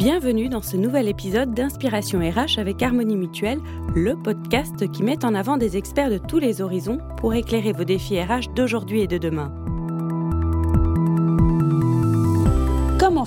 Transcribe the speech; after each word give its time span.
Bienvenue 0.00 0.48
dans 0.48 0.62
ce 0.62 0.78
nouvel 0.78 1.08
épisode 1.08 1.52
d'Inspiration 1.52 2.20
RH 2.20 2.58
avec 2.58 2.82
Harmonie 2.82 3.18
Mutuelle, 3.18 3.60
le 3.94 4.16
podcast 4.16 4.90
qui 4.90 5.02
met 5.02 5.26
en 5.26 5.34
avant 5.34 5.58
des 5.58 5.76
experts 5.76 6.08
de 6.08 6.16
tous 6.16 6.38
les 6.38 6.62
horizons 6.62 7.00
pour 7.18 7.34
éclairer 7.34 7.74
vos 7.74 7.84
défis 7.84 8.18
RH 8.18 8.54
d'aujourd'hui 8.56 9.02
et 9.02 9.06
de 9.06 9.18
demain. 9.18 9.52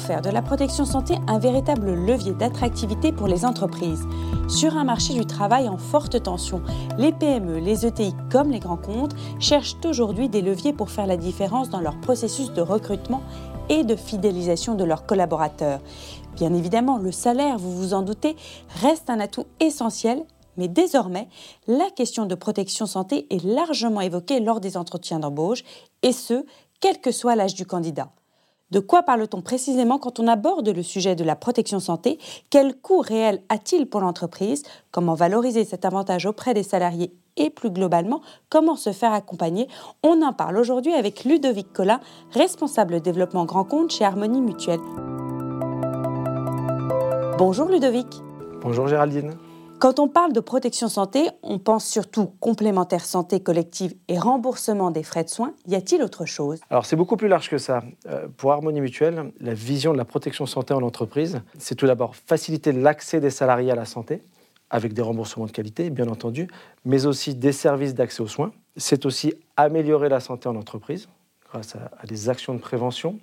De 0.09 0.29
la 0.29 0.41
protection 0.41 0.83
santé 0.83 1.15
un 1.27 1.39
véritable 1.39 1.93
levier 1.93 2.33
d'attractivité 2.33 3.13
pour 3.13 3.27
les 3.27 3.45
entreprises 3.45 4.05
Sur 4.49 4.75
un 4.75 4.83
marché 4.83 5.13
du 5.13 5.25
travail 5.25 5.69
en 5.69 5.77
forte 5.77 6.21
tension, 6.21 6.61
les 6.97 7.13
PME, 7.13 7.59
les 7.59 7.85
ETI 7.85 8.13
comme 8.29 8.51
les 8.51 8.59
grands 8.59 8.75
comptes 8.75 9.15
cherchent 9.39 9.77
aujourd'hui 9.85 10.27
des 10.27 10.41
leviers 10.41 10.73
pour 10.73 10.89
faire 10.89 11.07
la 11.07 11.15
différence 11.15 11.69
dans 11.69 11.79
leur 11.79 12.01
processus 12.01 12.51
de 12.51 12.61
recrutement 12.61 13.21
et 13.69 13.85
de 13.85 13.95
fidélisation 13.95 14.75
de 14.75 14.83
leurs 14.83 15.05
collaborateurs. 15.05 15.79
Bien 16.35 16.53
évidemment, 16.53 16.97
le 16.97 17.13
salaire, 17.13 17.57
vous 17.57 17.71
vous 17.71 17.93
en 17.93 18.01
doutez, 18.01 18.35
reste 18.81 19.09
un 19.09 19.21
atout 19.21 19.45
essentiel, 19.61 20.25
mais 20.57 20.67
désormais, 20.67 21.29
la 21.65 21.89
question 21.95 22.25
de 22.25 22.35
protection 22.35 22.87
santé 22.87 23.25
est 23.29 23.43
largement 23.45 24.01
évoquée 24.01 24.41
lors 24.41 24.59
des 24.59 24.75
entretiens 24.75 25.19
d'embauche, 25.19 25.63
et 26.01 26.11
ce, 26.11 26.45
quel 26.81 26.99
que 26.99 27.11
soit 27.11 27.37
l'âge 27.37 27.55
du 27.55 27.65
candidat. 27.65 28.09
De 28.73 28.79
quoi 28.79 29.03
parle-t-on 29.03 29.43
précisément 29.43 29.99
quand 29.99 30.19
on 30.19 30.27
aborde 30.27 30.67
le 30.67 30.81
sujet 30.81 31.15
de 31.15 31.23
la 31.23 31.35
protection 31.35 31.79
santé? 31.79 32.17
Quel 32.49 32.75
coût 32.75 33.01
réel 33.01 33.43
a-t-il 33.49 33.85
pour 33.85 34.01
l'entreprise? 34.01 34.63
Comment 34.89 35.13
valoriser 35.13 35.63
cet 35.63 35.85
avantage 35.85 36.25
auprès 36.25 36.55
des 36.55 36.63
salariés 36.63 37.13
et 37.37 37.51
plus 37.51 37.69
globalement, 37.69 38.21
comment 38.49 38.75
se 38.75 38.91
faire 38.91 39.13
accompagner? 39.13 39.67
On 40.01 40.23
en 40.23 40.33
parle 40.33 40.57
aujourd'hui 40.57 40.93
avec 40.93 41.23
Ludovic 41.23 41.71
Collin, 41.71 41.99
responsable 42.31 42.99
développement 42.99 43.45
grand 43.45 43.63
compte 43.63 43.91
chez 43.91 44.05
Harmonie 44.05 44.41
Mutuelle. 44.41 44.79
Bonjour 47.37 47.67
Ludovic. 47.67 48.07
Bonjour 48.59 48.87
Géraldine. 48.87 49.35
Quand 49.83 49.99
on 49.99 50.07
parle 50.07 50.31
de 50.31 50.39
protection 50.39 50.87
santé, 50.87 51.27
on 51.41 51.59
pense 51.59 51.85
surtout 51.85 52.27
complémentaire 52.39 53.03
santé 53.03 53.41
collective 53.41 53.93
et 54.07 54.17
remboursement 54.17 54.91
des 54.91 55.03
frais 55.03 55.25
de 55.25 55.29
soins. 55.29 55.53
Y 55.67 55.75
a-t-il 55.75 56.01
autre 56.01 56.25
chose? 56.25 56.61
Alors 56.69 56.85
c'est 56.85 56.95
beaucoup 56.95 57.17
plus 57.17 57.27
large 57.27 57.49
que 57.49 57.57
ça. 57.57 57.83
Euh, 58.05 58.29
pour 58.37 58.53
Harmonie 58.53 58.79
Mutuelle, 58.79 59.33
la 59.41 59.53
vision 59.53 59.91
de 59.91 59.97
la 59.97 60.05
protection 60.05 60.45
santé 60.45 60.73
en 60.73 60.81
entreprise, 60.83 61.41
c'est 61.59 61.75
tout 61.75 61.85
d'abord 61.85 62.15
faciliter 62.15 62.71
l'accès 62.71 63.19
des 63.19 63.29
salariés 63.29 63.71
à 63.71 63.75
la 63.75 63.83
santé, 63.83 64.21
avec 64.69 64.93
des 64.93 65.01
remboursements 65.01 65.47
de 65.47 65.51
qualité, 65.51 65.89
bien 65.89 66.07
entendu, 66.07 66.47
mais 66.85 67.05
aussi 67.05 67.35
des 67.35 67.51
services 67.51 67.93
d'accès 67.93 68.21
aux 68.21 68.27
soins. 68.27 68.53
C'est 68.77 69.05
aussi 69.05 69.33
améliorer 69.57 70.07
la 70.07 70.21
santé 70.21 70.47
en 70.47 70.55
entreprise 70.55 71.09
grâce 71.51 71.75
à, 71.75 72.05
des 72.07 72.29
actions 72.29 72.53
de 72.53 72.59
prévention, 72.59 73.19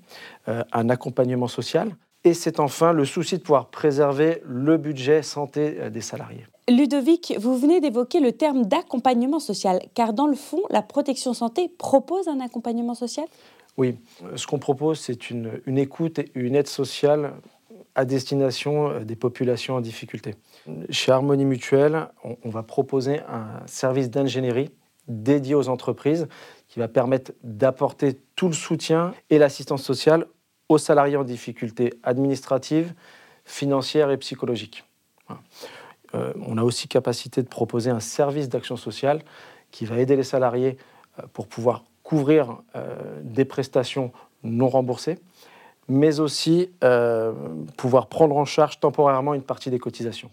euh, 0.49 0.63
un 0.73 0.91
accompagnement 0.91 1.49
social. 1.49 1.97
Et 2.25 2.35
c'est 2.35 2.61
enfin 2.61 2.93
le 2.93 3.05
souci 3.05 3.39
de 3.39 3.43
pouvoir 3.43 3.71
préserver 3.71 4.43
le 4.45 4.77
budget 4.77 5.23
santé 5.23 5.77
euh, 5.79 5.91
des 5.91 6.03
salariés. 6.03 6.47
Ludovic, 6.69 7.35
vous 7.39 7.57
venez 7.57 7.81
d'évoquer 7.81 8.21
le 8.21 8.33
terme 8.33 8.67
d'accompagnement 8.67 9.41
social, 9.41 9.81
car 9.95 10.13
dans 10.13 10.27
le 10.27 10.37
fond, 10.37 10.61
la 10.71 10.83
protection 10.83 11.33
santé 11.33 11.71
propose 11.79 12.29
un 12.29 12.41
accompagnement 12.41 12.95
social? 12.95 13.27
Oui, 13.77 13.97
ce 14.37 14.47
qu'on 14.47 14.59
propose, 14.59 15.01
c'est 15.01 15.31
une, 15.31 15.63
écoute 15.79 16.19
et 16.19 16.31
une 16.35 16.55
aide 16.55 16.69
sociale 16.69 17.33
à 17.95 18.05
destination 18.05 18.91
euh, 18.91 19.01
des 19.01 19.17
populations 19.17 19.77
en 19.77 19.81
difficulté. 19.81 20.35
Chez 20.91 21.13
Harmonie 21.13 21.47
Mutuelle, 21.47 22.09
on 22.45 22.51
va 22.51 22.63
proposer 22.63 23.21
un 23.21 23.67
service 23.67 24.11
d'ingénierie 24.11 24.71
dédié 25.09 25.55
aux 25.55 25.69
entreprises 25.69 26.29
qui 26.69 26.79
va 26.79 26.89
permettre 26.89 27.33
d'apporter 27.43 28.19
tout 28.37 28.47
le 28.47 28.55
soutien 28.55 29.13
et 29.29 29.39
l'assistance 29.39 29.83
sociale 29.83 30.27
aux 30.71 30.79
salariés 30.79 31.17
en 31.17 31.25
difficulté 31.25 31.93
administrative, 32.05 32.95
financière 33.45 34.11
et 34.11 34.17
psychologique. 34.17 34.85
Euh, 36.15 36.33
on 36.47 36.57
a 36.59 36.63
aussi 36.63 36.87
capacité 36.87 37.43
de 37.43 37.49
proposer 37.49 37.91
un 37.91 38.01
service 38.01 38.49
d'action 38.49 38.77
sociale 38.77 39.23
qui 39.73 39.85
va 39.85 39.99
aider 39.99 40.15
les 40.15 40.23
salariés 40.23 40.77
euh, 41.19 41.23
pour 41.33 41.49
pouvoir 41.49 41.85
couvrir 42.05 42.63
euh, 42.77 43.21
des 43.23 43.45
prestations 43.45 44.13
non 44.45 44.69
remboursées, 44.69 45.19
mais 45.89 46.21
aussi 46.21 46.71
pouvoir 47.77 48.07
prendre 48.07 48.37
en 48.37 48.45
charge 48.45 48.79
temporairement 48.79 49.35
une 49.35 49.43
partie 49.43 49.71
des 49.71 49.81
cotisations. 49.81 50.31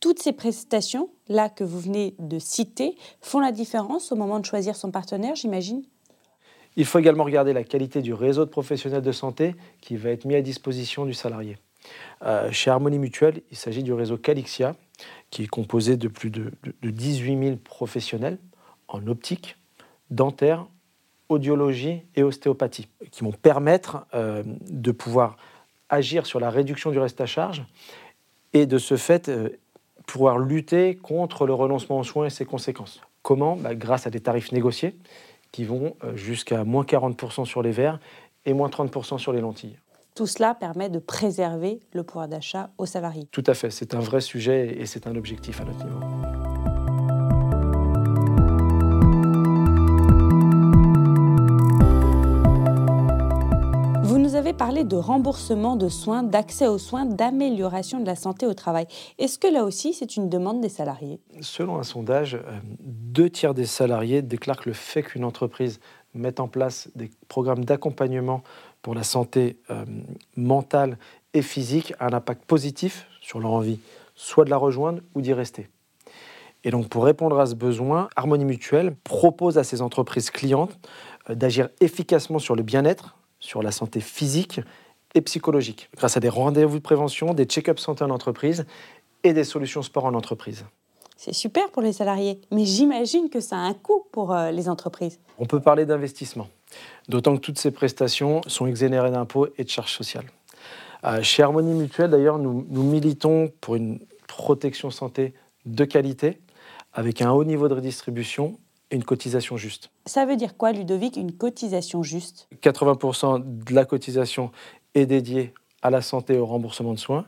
Toutes 0.00 0.18
ces 0.18 0.32
prestations, 0.32 1.10
là 1.28 1.48
que 1.48 1.62
vous 1.62 1.78
venez 1.78 2.16
de 2.18 2.40
citer, 2.40 2.96
font 3.20 3.38
la 3.38 3.52
différence 3.52 4.10
au 4.10 4.16
moment 4.16 4.40
de 4.40 4.44
choisir 4.44 4.74
son 4.74 4.90
partenaire, 4.90 5.36
j'imagine? 5.36 5.84
Il 6.76 6.84
faut 6.84 6.98
également 6.98 7.24
regarder 7.24 7.52
la 7.52 7.64
qualité 7.64 8.02
du 8.02 8.12
réseau 8.12 8.44
de 8.44 8.50
professionnels 8.50 9.02
de 9.02 9.12
santé 9.12 9.54
qui 9.80 9.96
va 9.96 10.10
être 10.10 10.24
mis 10.24 10.34
à 10.34 10.42
disposition 10.42 11.06
du 11.06 11.14
salarié. 11.14 11.56
Euh, 12.22 12.50
chez 12.52 12.70
Harmonie 12.70 12.98
Mutuelle, 12.98 13.42
il 13.50 13.56
s'agit 13.56 13.82
du 13.82 13.92
réseau 13.92 14.16
Calixia, 14.16 14.76
qui 15.30 15.44
est 15.44 15.48
composé 15.48 15.96
de 15.96 16.08
plus 16.08 16.30
de, 16.30 16.52
18 16.82 17.38
000 17.38 17.56
professionnels 17.56 18.38
en 18.88 19.06
optique, 19.06 19.56
dentaire, 20.10 20.66
audiologie 21.28 22.02
et 22.14 22.22
ostéopathie, 22.22 22.88
qui 23.10 23.24
vont 23.24 23.32
permettre 23.32 24.06
euh, 24.14 24.42
de 24.70 24.92
pouvoir 24.92 25.36
agir 25.88 26.26
sur 26.26 26.40
la 26.40 26.50
réduction 26.50 26.90
du 26.90 26.98
reste 26.98 27.20
à 27.20 27.26
charge 27.26 27.64
et 28.52 28.66
de 28.66 28.78
ce 28.78 28.96
fait 28.96 29.28
euh, 29.28 29.48
pouvoir 30.06 30.38
lutter 30.38 30.96
contre 30.96 31.46
le 31.46 31.54
renoncement 31.54 31.98
aux 31.98 32.04
soins 32.04 32.26
et 32.26 32.30
ses 32.30 32.44
conséquences. 32.44 33.00
Comment? 33.22 33.56
Bah, 33.56 33.74
Grâce 33.74 34.06
à 34.06 34.10
des 34.10 34.20
tarifs 34.20 34.52
négociés 34.52 34.94
qui 35.56 35.64
vont 35.64 35.96
euh, 36.04 36.14
jusqu'à 36.16 36.64
moins 36.64 36.84
40% 36.84 37.46
sur 37.46 37.62
les 37.62 37.70
verres 37.70 37.98
et 38.44 38.52
moins 38.52 38.68
30% 38.68 39.16
sur 39.16 39.32
les 39.32 39.40
lentilles. 39.40 39.78
Tout 40.14 40.26
cela 40.26 40.54
permet 40.54 40.90
de 40.90 40.98
préserver 40.98 41.80
le 41.94 42.02
pouvoir 42.02 42.28
d'achat 42.28 42.68
aux 42.76 42.84
salariés. 42.84 43.26
Tout 43.30 43.44
à 43.46 43.54
fait, 43.54 43.70
c'est 43.70 43.94
un 43.94 44.00
vrai 44.00 44.20
sujet 44.20 44.76
et 44.78 44.84
c'est 44.84 45.06
un 45.06 45.16
objectif 45.16 45.62
à 45.62 45.64
notre 45.64 45.82
niveau. 45.82 46.45
De 54.84 54.96
remboursement 54.96 55.76
de 55.76 55.88
soins, 55.88 56.22
d'accès 56.22 56.66
aux 56.66 56.78
soins, 56.78 57.04
d'amélioration 57.04 58.00
de 58.00 58.06
la 58.06 58.16
santé 58.16 58.46
au 58.46 58.54
travail. 58.54 58.86
Est-ce 59.18 59.38
que 59.38 59.46
là 59.46 59.64
aussi, 59.64 59.94
c'est 59.94 60.16
une 60.16 60.28
demande 60.28 60.60
des 60.60 60.68
salariés? 60.68 61.20
Selon 61.40 61.78
un 61.78 61.82
sondage, 61.82 62.34
euh, 62.34 62.58
deux 62.80 63.30
tiers 63.30 63.54
des 63.54 63.66
salariés 63.66 64.22
déclarent 64.22 64.60
que 64.60 64.68
le 64.68 64.74
fait 64.74 65.02
qu'une 65.02 65.24
entreprise 65.24 65.80
mette 66.14 66.40
en 66.40 66.48
place 66.48 66.88
des 66.94 67.10
programmes 67.28 67.64
d'accompagnement 67.64 68.42
pour 68.82 68.94
la 68.94 69.02
santé 69.02 69.58
euh, 69.70 69.84
mentale 70.36 70.98
et 71.34 71.42
physique 71.42 71.92
a 71.98 72.06
un 72.06 72.12
impact 72.12 72.44
positif 72.44 73.06
sur 73.20 73.40
leur 73.40 73.52
envie, 73.52 73.80
soit 74.14 74.44
de 74.44 74.50
la 74.50 74.56
rejoindre 74.56 75.00
ou 75.14 75.20
d'y 75.20 75.32
rester. 75.32 75.68
Et 76.64 76.70
donc 76.70 76.88
pour 76.88 77.04
répondre 77.04 77.38
à 77.38 77.46
ce 77.46 77.54
besoin, 77.54 78.08
Harmonie 78.16 78.44
Mutuelle 78.44 78.94
propose 79.04 79.58
à 79.58 79.64
ses 79.64 79.82
entreprises 79.82 80.30
clientes 80.30 80.78
euh, 81.30 81.34
d'agir 81.34 81.68
efficacement 81.80 82.38
sur 82.38 82.56
le 82.56 82.62
bien-être, 82.62 83.16
sur 83.38 83.62
la 83.62 83.70
santé 83.70 84.00
physique 84.00 84.60
et 85.14 85.20
psychologique, 85.22 85.88
grâce 85.96 86.16
à 86.16 86.20
des 86.20 86.28
rendez-vous 86.28 86.78
de 86.78 86.82
prévention, 86.82 87.32
des 87.32 87.44
check-ups 87.44 87.80
santé 87.80 88.04
en 88.04 88.10
entreprise 88.10 88.66
et 89.24 89.32
des 89.32 89.44
solutions 89.44 89.82
sport 89.82 90.04
en 90.04 90.14
entreprise. 90.14 90.64
C'est 91.16 91.32
super 91.32 91.70
pour 91.70 91.80
les 91.80 91.94
salariés, 91.94 92.40
mais 92.50 92.66
j'imagine 92.66 93.30
que 93.30 93.40
ça 93.40 93.56
a 93.56 93.60
un 93.60 93.72
coût 93.72 94.04
pour 94.12 94.34
euh, 94.34 94.50
les 94.50 94.68
entreprises. 94.68 95.18
On 95.38 95.46
peut 95.46 95.60
parler 95.60 95.86
d'investissement, 95.86 96.48
d'autant 97.08 97.34
que 97.36 97.40
toutes 97.40 97.58
ces 97.58 97.70
prestations 97.70 98.42
sont 98.46 98.66
exonérées 98.66 99.10
d'impôts 99.10 99.48
et 99.56 99.64
de 99.64 99.68
charges 99.70 99.94
sociales. 99.94 100.26
Euh, 101.04 101.22
chez 101.22 101.42
Harmonie 101.42 101.72
Mutuelle, 101.72 102.10
d'ailleurs, 102.10 102.38
nous, 102.38 102.66
nous 102.68 102.82
militons 102.82 103.50
pour 103.62 103.76
une 103.76 104.00
protection 104.28 104.90
santé 104.90 105.32
de 105.64 105.84
qualité, 105.84 106.40
avec 106.92 107.22
un 107.22 107.30
haut 107.32 107.44
niveau 107.44 107.68
de 107.68 107.74
redistribution 107.74 108.58
une 108.90 109.04
cotisation 109.04 109.56
juste. 109.56 109.90
Ça 110.06 110.24
veut 110.26 110.36
dire 110.36 110.56
quoi, 110.56 110.72
Ludovic, 110.72 111.16
une 111.16 111.32
cotisation 111.32 112.02
juste? 112.02 112.48
80% 112.62 113.42
de 113.44 113.74
la 113.74 113.84
cotisation 113.84 114.50
est 114.94 115.06
dédiée 115.06 115.52
à 115.82 115.90
la 115.90 116.02
santé 116.02 116.34
et 116.34 116.38
au 116.38 116.46
remboursement 116.46 116.94
de 116.94 116.98
soins, 116.98 117.26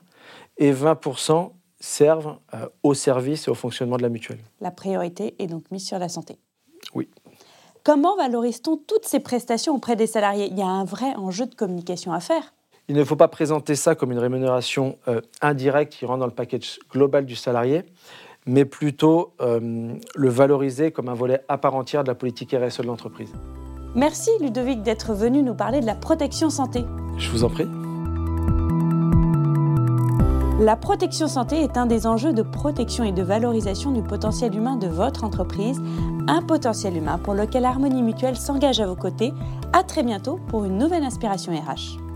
et 0.57 0.73
20% 0.73 1.51
servent 1.81 2.39
euh, 2.55 2.69
au 2.83 2.95
service 2.95 3.47
et 3.47 3.51
au 3.51 3.55
fonctionnement 3.55 3.97
de 3.97 4.03
la 4.03 4.09
mutuelle. 4.09 4.41
La 4.61 4.71
priorité 4.71 5.35
est 5.39 5.47
donc 5.47 5.71
mise 5.71 5.87
sur 5.87 5.99
la 5.99 6.09
santé. 6.09 6.39
Oui. 6.95 7.09
Comment 7.85 8.17
valorise-t-on 8.17 8.77
toutes 8.77 9.07
ces 9.07 9.21
prestations 9.21 9.75
auprès 9.75 9.97
des 9.97 10.07
salariés? 10.07 10.49
Il 10.51 10.59
y 10.59 10.63
a 10.63 10.67
un 10.67 10.85
vrai 10.85 11.15
enjeu 11.15 11.47
de 11.47 11.55
communication 11.55 12.13
à 12.13 12.21
faire. 12.21 12.53
Il 12.89 12.97
ne 12.97 13.05
faut 13.05 13.17
pas 13.17 13.29
présenter 13.29 13.75
ça 13.75 13.95
comme 13.95 14.13
une 14.13 14.19
rémunération 14.19 14.99
euh, 15.09 15.21
indirecte 15.43 15.93
qui 15.93 16.07
rentre 16.07 16.21
dans 16.21 16.27
le 16.27 16.33
package 16.33 16.79
global 16.91 17.27
du 17.27 17.37
salarié 17.37 17.85
mais 18.49 18.65
plutôt 18.65 19.35
euh, 19.41 19.95
le 20.17 20.29
valoriser 20.29 20.91
comme 20.91 21.09
un 21.09 21.15
volet 21.15 21.45
à 21.49 21.59
part 21.59 21.75
entière 21.75 22.03
de 22.03 22.09
la 22.09 22.15
politique 22.15 22.57
RSE 22.59 22.81
de 22.81 22.87
l'entreprise. 22.87 23.33
Merci 23.95 24.31
Ludovic 24.41 24.83
d'être 24.83 25.13
venu 25.13 25.43
nous 25.43 25.55
parler 25.55 25.81
de 25.81 25.87
la 25.87 25.95
protection 25.95 26.51
santé. 26.51 26.85
Je 27.19 27.31
vous 27.31 27.45
en 27.45 27.51
prie. 27.51 27.69
La 30.61 30.75
protection 30.77 31.29
santé 31.29 31.63
est 31.63 31.77
un 31.77 31.87
des 31.87 32.07
enjeux 32.07 32.33
de 32.33 32.43
protection 32.43 33.05
et 33.05 33.13
de 33.13 33.23
valorisation 33.23 33.93
du 33.93 34.03
potentiel 34.03 34.57
humain 34.57 34.77
de 34.77 34.89
votre 34.89 35.23
entreprise, 35.25 35.81
un 36.27 36.43
potentiel 36.43 36.97
humain 36.97 37.19
pour 37.19 37.35
lequel 37.35 37.65
Harmonie 37.65 38.03
Mutuelle 38.03 38.37
s'engage 38.37 38.81
à 38.81 38.87
vos 38.87 38.97
côtés. 38.97 39.33
À 39.73 39.85
très 39.85 40.03
bientôt 40.03 40.41
pour 40.49 40.65
une 40.65 40.79
nouvelle 40.79 41.05
inspiration 41.05 41.53
RH. 41.53 42.08